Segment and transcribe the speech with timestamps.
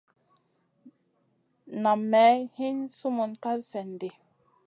[1.83, 4.09] Nam may hin summun kal slèn di.